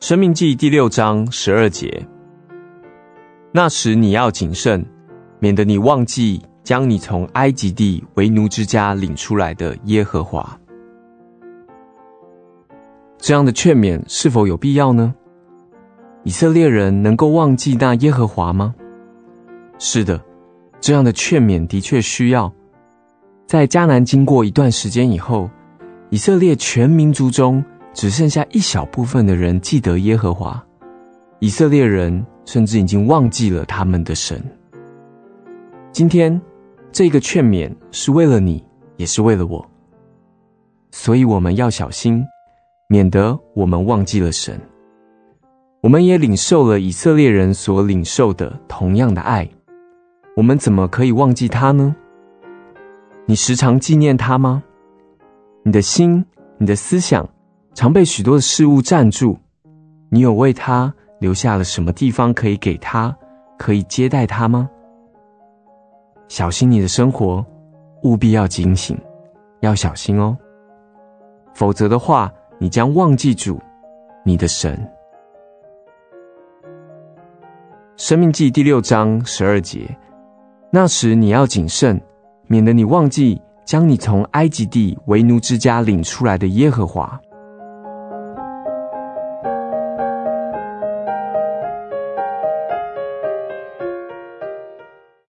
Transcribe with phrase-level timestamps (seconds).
[0.00, 2.06] 生命记第六章十二节。
[3.52, 4.82] 那时你要谨慎，
[5.38, 10.58] 免得你忘记将你从埃及地为奴之家领出来的耶和华。
[13.18, 15.14] 这样的劝勉是否有必要呢？
[16.24, 18.74] 以色列人能够忘记那耶和华吗？
[19.78, 20.18] 是的，
[20.80, 22.50] 这样的劝勉的确需要。
[23.46, 25.50] 在迦南经过一段时间以后，
[26.08, 27.62] 以色列全民族中
[27.92, 30.62] 只剩下一小部分的人记得耶和华，
[31.38, 34.42] 以色列人甚至已经忘记了他们的神。
[35.92, 36.40] 今天，
[36.92, 38.64] 这个劝勉是为了你，
[38.96, 39.68] 也是为了我，
[40.92, 42.24] 所以我们要小心。
[42.92, 44.60] 免得我们忘记了神，
[45.80, 49.48] 我们也领受了以色列人所领受的同样的爱，
[50.34, 51.94] 我们怎么可以忘记他呢？
[53.26, 54.64] 你时常纪念他吗？
[55.62, 56.24] 你的心、
[56.58, 57.28] 你的思想
[57.74, 59.38] 常被许多的事物占住，
[60.08, 63.16] 你有为他留下了什么地方可以给他，
[63.58, 64.68] 可以接待他吗？
[66.28, 67.44] 小心你的生活，
[68.02, 68.98] 务必要警醒，
[69.60, 70.36] 要小心哦，
[71.54, 72.32] 否则的话。
[72.62, 73.58] 你将忘记主，
[74.22, 74.78] 你的神。
[77.96, 79.96] 生命记第六章十二节，
[80.70, 81.98] 那时你要谨慎，
[82.48, 87.18] 免得你忘记将你从埃及地为奴之家领出来的耶和华。